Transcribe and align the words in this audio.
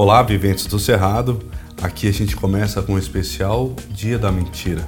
Olá, 0.00 0.22
viventes 0.22 0.64
do 0.66 0.78
Cerrado. 0.78 1.40
Aqui 1.82 2.06
a 2.06 2.12
gente 2.12 2.36
começa 2.36 2.80
com 2.80 2.94
o 2.94 2.98
especial 3.00 3.74
Dia 3.90 4.16
da 4.16 4.30
Mentira. 4.30 4.86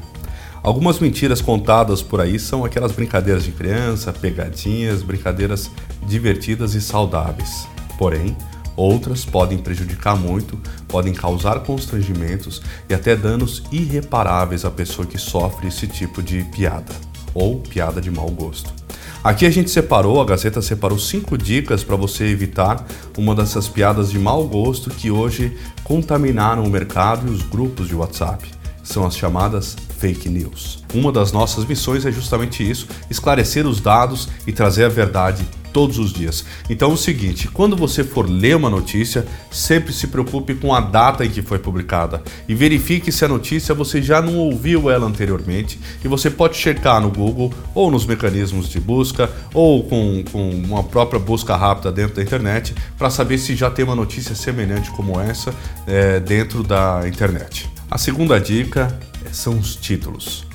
Algumas 0.63 1.01
mentiras 1.01 1.41
contadas 1.41 2.01
por 2.01 2.21
aí 2.21 2.39
são 2.39 2.65
aquelas 2.65 2.93
brincadeiras 2.93 3.43
de 3.43 3.51
criança, 3.51 4.13
pegadinhas, 4.13 5.03
brincadeiras 5.03 5.69
divertidas 6.07 6.77
e 6.77 6.81
saudáveis. 6.81 7.67
Porém, 7.99 8.37
outras 8.77 9.25
podem 9.25 9.59
prejudicar 9.59 10.15
muito, 10.15 10.57
podem 10.87 11.13
causar 11.13 11.59
constrangimentos 11.65 12.63
e 12.89 12.95
até 12.95 13.17
danos 13.17 13.65
irreparáveis 13.73 14.65
à 14.65 14.71
pessoa 14.71 15.09
que 15.09 15.19
sofre 15.19 15.67
esse 15.67 15.89
tipo 15.89 16.23
de 16.23 16.45
piada 16.45 16.95
ou 17.35 17.59
piada 17.59 18.01
de 18.01 18.13
mau 18.13 18.31
gosto. 18.31 18.80
Aqui 19.23 19.45
a 19.45 19.51
gente 19.51 19.69
separou, 19.69 20.19
a 20.19 20.25
Gazeta 20.25 20.63
separou 20.63 20.99
cinco 20.99 21.37
dicas 21.37 21.85
para 21.85 21.95
você 21.95 22.25
evitar 22.25 22.87
uma 23.19 23.35
dessas 23.35 23.69
piadas 23.69 24.11
de 24.11 24.19
mau 24.19 24.49
gosto 24.49 24.89
que 24.89 25.11
hoje 25.11 25.59
contaminaram 25.85 26.65
o 26.65 26.71
mercado 26.71 27.29
e 27.29 27.31
os 27.31 27.43
grupos 27.43 27.87
de 27.87 27.95
WhatsApp. 27.95 28.51
São 28.83 29.07
as 29.07 29.15
chamadas 29.15 29.77
fake 29.99 30.27
news. 30.31 30.83
Uma 30.95 31.13
das 31.13 31.33
nossas 31.33 31.67
missões 31.67 32.07
é 32.07 32.11
justamente 32.11 32.69
isso: 32.69 32.89
esclarecer 33.11 33.67
os 33.67 33.79
dados 33.79 34.27
e 34.47 34.53
trazer 34.53 34.85
a 34.85 34.89
verdade 34.89 35.47
todos 35.73 35.99
os 35.99 36.13
dias. 36.13 36.45
Então 36.69 36.91
é 36.91 36.95
o 36.95 36.97
seguinte, 36.97 37.49
quando 37.49 37.77
você 37.77 38.05
for 38.05 38.29
ler 38.29 38.57
uma 38.57 38.71
notícia, 38.71 39.27
sempre 39.51 39.93
se 39.93 40.07
preocupe 40.07 40.55
com 40.55 40.75
a 40.75 40.81
data 40.81 41.25
em 41.25 41.31
que 41.31 41.43
foi 41.43 41.59
publicada 41.59 42.23
e 42.49 42.55
verifique 42.55 43.11
se 43.13 43.25
a 43.25 43.29
notícia 43.29 43.75
você 43.75 44.03
já 44.03 44.21
não 44.21 44.37
ouviu 44.37 44.91
ela 44.91 45.07
anteriormente 45.07 45.79
e 46.05 46.09
você 46.09 46.31
pode 46.31 46.57
checar 46.57 47.01
no 47.01 47.11
Google 47.11 47.53
ou 47.75 47.91
nos 47.91 48.07
mecanismos 48.07 48.69
de 48.69 48.81
busca 48.81 49.31
ou 49.55 49.85
com, 49.85 50.25
com 50.31 50.51
uma 50.51 50.83
própria 50.83 51.21
busca 51.21 51.57
rápida 51.57 51.93
dentro 51.93 52.17
da 52.17 52.23
internet 52.23 52.75
para 52.99 53.11
saber 53.11 53.39
se 53.39 53.55
já 53.55 53.71
tem 53.71 53.85
uma 53.85 53.95
notícia 53.95 54.35
semelhante 54.35 54.91
como 54.91 55.21
essa 55.21 55.55
é, 55.87 56.21
dentro 56.21 56.63
da 56.63 57.03
internet. 57.07 57.69
A 57.91 57.99
segunda 57.99 58.41
dica 58.41 58.99
são 59.33 59.59
os 59.59 59.77
títulos. 59.77 60.50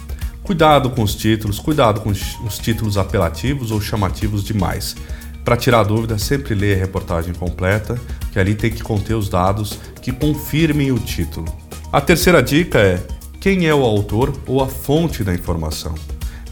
Cuidado 0.45 0.91
com 0.91 1.01
os 1.01 1.15
títulos, 1.15 1.57
cuidado 1.57 2.01
com 2.01 2.11
os 2.11 2.59
títulos 2.59 2.97
apelativos 2.97 3.71
ou 3.71 3.81
chamativos 3.81 4.43
demais. 4.43 4.95
Para 5.43 5.57
tirar 5.57 5.81
dúvida, 5.81 6.19
sempre 6.19 6.53
leia 6.53 6.75
a 6.75 6.79
reportagem 6.79 7.33
completa, 7.33 7.99
que 8.31 8.37
ali 8.37 8.53
tem 8.53 8.69
que 8.69 8.83
conter 8.83 9.15
os 9.15 9.27
dados 9.27 9.79
que 10.03 10.11
confirmem 10.11 10.91
o 10.91 10.99
título. 10.99 11.47
A 11.91 11.99
terceira 11.99 12.43
dica 12.43 12.77
é 12.77 13.03
quem 13.41 13.65
é 13.65 13.73
o 13.73 13.83
autor 13.83 14.33
ou 14.45 14.61
a 14.61 14.67
fonte 14.67 15.23
da 15.23 15.33
informação. 15.33 15.95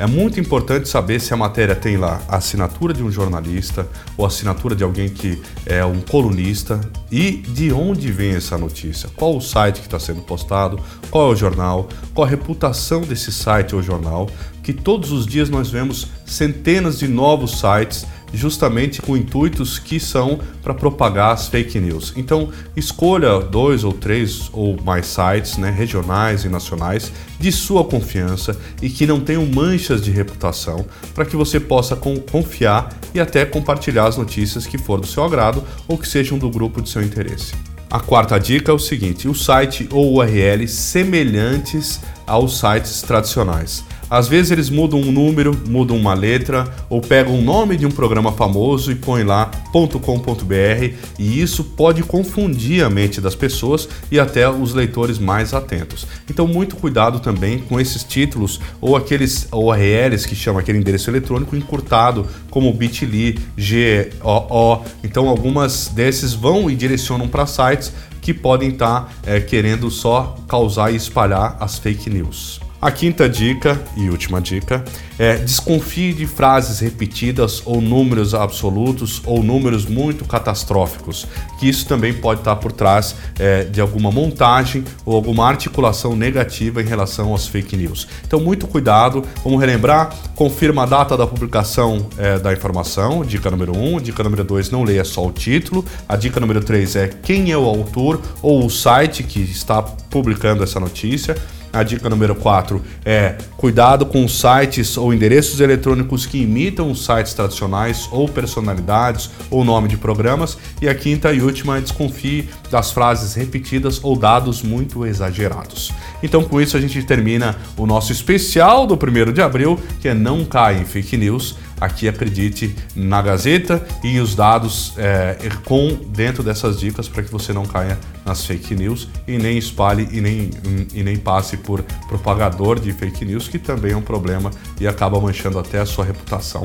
É 0.03 0.05
muito 0.05 0.37
importante 0.37 0.89
saber 0.89 1.21
se 1.21 1.33
a 1.33 1.37
matéria 1.37 1.77
tem 1.77 1.95
lá 1.95 2.21
a 2.27 2.35
assinatura 2.35 2.93
de 2.93 3.01
um 3.01 3.09
jornalista 3.09 3.87
ou 4.17 4.25
a 4.25 4.27
assinatura 4.27 4.75
de 4.75 4.83
alguém 4.83 5.07
que 5.07 5.41
é 5.65 5.85
um 5.85 6.01
colunista 6.01 6.81
e 7.09 7.31
de 7.31 7.71
onde 7.71 8.11
vem 8.11 8.35
essa 8.35 8.57
notícia, 8.57 9.07
qual 9.15 9.37
o 9.37 9.39
site 9.39 9.79
que 9.79 9.87
está 9.87 9.97
sendo 9.97 10.19
postado, 10.21 10.77
qual 11.09 11.29
é 11.29 11.33
o 11.33 11.35
jornal, 11.37 11.87
qual 12.13 12.27
a 12.27 12.29
reputação 12.29 12.99
desse 12.99 13.31
site 13.31 13.75
ou 13.75 13.81
jornal, 13.81 14.29
que 14.61 14.73
todos 14.73 15.13
os 15.13 15.25
dias 15.25 15.49
nós 15.49 15.71
vemos 15.71 16.09
centenas 16.25 16.99
de 16.99 17.07
novos 17.07 17.61
sites 17.61 18.05
justamente 18.33 19.01
com 19.01 19.15
intuitos 19.15 19.77
que 19.77 19.99
são 19.99 20.39
para 20.61 20.73
propagar 20.73 21.33
as 21.33 21.47
fake 21.47 21.79
news. 21.79 22.13
Então, 22.15 22.49
escolha 22.75 23.39
dois 23.39 23.83
ou 23.83 23.93
três 23.93 24.49
ou 24.51 24.75
mais 24.83 25.05
sites, 25.05 25.57
né, 25.57 25.69
regionais 25.69 26.43
e 26.43 26.49
nacionais, 26.49 27.11
de 27.39 27.51
sua 27.51 27.83
confiança 27.83 28.57
e 28.81 28.89
que 28.89 29.05
não 29.05 29.19
tenham 29.19 29.45
manchas 29.45 30.01
de 30.01 30.11
reputação, 30.11 30.85
para 31.13 31.25
que 31.25 31.35
você 31.35 31.59
possa 31.59 31.95
confiar 31.95 32.89
e 33.13 33.19
até 33.19 33.45
compartilhar 33.45 34.07
as 34.07 34.17
notícias 34.17 34.65
que 34.65 34.77
for 34.77 34.99
do 34.99 35.07
seu 35.07 35.23
agrado 35.23 35.63
ou 35.87 35.97
que 35.97 36.07
sejam 36.07 36.37
do 36.37 36.49
grupo 36.49 36.81
de 36.81 36.89
seu 36.89 37.01
interesse. 37.01 37.53
A 37.93 37.99
quarta 37.99 38.39
dica 38.39 38.71
é 38.71 38.73
o 38.73 38.79
seguinte: 38.79 39.27
o 39.27 39.35
site 39.35 39.87
ou 39.91 40.15
URL 40.15 40.67
semelhantes 40.67 42.01
aos 42.25 42.59
sites 42.59 43.03
tradicionais. 43.03 43.83
Às 44.13 44.27
vezes 44.27 44.51
eles 44.51 44.69
mudam 44.69 45.01
um 45.01 45.11
número, 45.11 45.59
mudam 45.67 45.97
uma 45.97 46.13
letra 46.13 46.71
ou 46.87 47.01
pegam 47.01 47.39
o 47.39 47.41
nome 47.41 47.75
de 47.75 47.83
um 47.83 47.89
programa 47.89 48.31
famoso 48.31 48.91
e 48.91 48.95
põem 48.95 49.23
lá 49.23 49.49
.com.br 49.71 50.93
e 51.17 51.41
isso 51.41 51.63
pode 51.63 52.03
confundir 52.03 52.85
a 52.85 52.91
mente 52.91 53.19
das 53.19 53.33
pessoas 53.33 53.89
e 54.11 54.19
até 54.19 54.47
os 54.47 54.71
leitores 54.71 55.17
mais 55.17 55.51
atentos. 55.51 56.05
Então 56.29 56.45
muito 56.45 56.75
cuidado 56.75 57.19
também 57.21 57.57
com 57.57 57.79
esses 57.79 58.03
títulos 58.03 58.61
ou 58.79 58.95
aqueles 58.95 59.47
URLs 59.51 60.27
que 60.27 60.35
chamam 60.35 60.59
aquele 60.59 60.77
endereço 60.77 61.09
eletrônico 61.09 61.55
encurtado 61.55 62.27
como 62.51 62.71
bit.ly, 62.71 63.39
GOO. 63.57 64.83
Então 65.03 65.27
algumas 65.27 65.87
desses 65.87 66.35
vão 66.35 66.69
e 66.69 66.75
direcionam 66.75 67.27
para 67.27 67.47
sites 67.47 67.91
que 68.21 68.31
podem 68.31 68.69
estar 68.69 69.05
tá, 69.05 69.09
é, 69.25 69.39
querendo 69.39 69.89
só 69.89 70.37
causar 70.47 70.93
e 70.93 70.97
espalhar 70.97 71.57
as 71.59 71.79
fake 71.79 72.11
news. 72.11 72.61
A 72.83 72.91
quinta 72.91 73.29
dica 73.29 73.81
e 73.95 74.09
última 74.09 74.41
dica 74.41 74.83
é 75.17 75.37
desconfie 75.37 76.11
de 76.11 76.27
frases 76.27 76.81
repetidas 76.81 77.61
ou 77.63 77.79
números 77.79 78.33
absolutos 78.33 79.21
ou 79.25 79.41
números 79.41 79.85
muito 79.85 80.25
catastróficos, 80.25 81.25
que 81.57 81.69
isso 81.69 81.87
também 81.87 82.13
pode 82.13 82.41
estar 82.41 82.57
por 82.57 82.73
trás 82.73 83.15
é, 83.39 83.63
de 83.63 83.79
alguma 83.79 84.11
montagem 84.11 84.83
ou 85.05 85.15
alguma 85.15 85.47
articulação 85.47 86.13
negativa 86.13 86.81
em 86.81 86.85
relação 86.85 87.33
às 87.33 87.47
fake 87.47 87.77
news. 87.77 88.05
Então, 88.27 88.41
muito 88.41 88.67
cuidado. 88.67 89.23
Vamos 89.45 89.61
relembrar: 89.61 90.13
confirma 90.35 90.83
a 90.83 90.85
data 90.85 91.15
da 91.15 91.25
publicação 91.25 92.05
é, 92.17 92.37
da 92.37 92.51
informação, 92.51 93.23
dica 93.23 93.49
número 93.49 93.77
1. 93.77 93.95
Um. 93.95 94.01
Dica 94.01 94.21
número 94.23 94.43
2, 94.43 94.71
não 94.71 94.83
leia 94.83 95.05
só 95.05 95.25
o 95.25 95.31
título. 95.31 95.85
A 96.09 96.17
dica 96.17 96.37
número 96.37 96.61
3 96.61 96.97
é 96.97 97.07
quem 97.07 97.49
é 97.49 97.57
o 97.57 97.63
autor 97.63 98.21
ou 98.41 98.65
o 98.65 98.69
site 98.69 99.23
que 99.23 99.39
está 99.39 99.81
publicando 99.81 100.65
essa 100.65 100.81
notícia. 100.81 101.37
A 101.73 101.81
dica 101.81 102.07
número 102.07 102.35
4 102.35 102.79
é 103.03 103.35
cuidado 103.57 104.05
com 104.05 104.27
sites 104.27 104.95
ou 104.95 105.11
endereços 105.11 105.59
eletrônicos 105.59 106.23
que 106.23 106.43
imitam 106.43 106.93
sites 106.93 107.33
tradicionais 107.33 108.07
ou 108.11 108.29
personalidades 108.29 109.31
ou 109.49 109.65
nome 109.65 109.87
de 109.87 109.97
programas. 109.97 110.55
E 110.79 110.87
a 110.87 110.93
quinta 110.93 111.33
e 111.33 111.41
última 111.41 111.79
é 111.79 111.81
desconfie 111.81 112.47
das 112.69 112.91
frases 112.91 113.33
repetidas 113.33 113.99
ou 114.03 114.15
dados 114.15 114.61
muito 114.61 115.03
exagerados. 115.03 115.91
Então, 116.21 116.43
com 116.43 116.61
isso, 116.61 116.77
a 116.77 116.79
gente 116.79 117.01
termina 117.03 117.55
o 117.75 117.87
nosso 117.87 118.11
especial 118.11 118.85
do 118.85 118.93
1 118.93 119.33
de 119.33 119.41
abril, 119.41 119.79
que 119.99 120.07
é 120.07 120.13
Não 120.13 120.45
Cai 120.45 120.79
em 120.79 120.85
Fake 120.85 121.17
News. 121.17 121.55
Aqui 121.79 122.07
acredite 122.07 122.75
na 122.95 123.21
Gazeta 123.21 123.85
e 124.03 124.19
os 124.19 124.35
dados 124.35 124.93
é, 124.97 125.37
com 125.65 125.95
dentro 126.09 126.43
dessas 126.43 126.79
dicas 126.79 127.07
para 127.07 127.23
que 127.23 127.31
você 127.31 127.51
não 127.51 127.65
caia 127.65 127.97
nas 128.25 128.45
fake 128.45 128.75
news 128.75 129.09
e 129.27 129.37
nem 129.37 129.57
espalhe 129.57 130.07
e 130.11 130.21
nem, 130.21 130.49
e 130.93 131.03
nem 131.03 131.17
passe 131.17 131.57
por 131.57 131.83
propagador 132.07 132.79
de 132.79 132.93
fake 132.93 133.25
news, 133.25 133.47
que 133.47 133.59
também 133.59 133.91
é 133.91 133.97
um 133.97 134.01
problema 134.01 134.51
e 134.79 134.87
acaba 134.87 135.19
manchando 135.19 135.59
até 135.59 135.79
a 135.79 135.85
sua 135.85 136.05
reputação. 136.05 136.63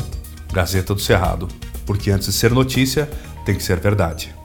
Gazeta 0.52 0.94
do 0.94 1.00
Cerrado, 1.00 1.48
porque 1.84 2.10
antes 2.10 2.28
de 2.28 2.32
ser 2.32 2.52
notícia, 2.52 3.08
tem 3.44 3.54
que 3.54 3.62
ser 3.62 3.78
verdade. 3.78 4.37